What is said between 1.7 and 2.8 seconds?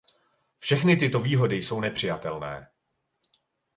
nepřijatelné.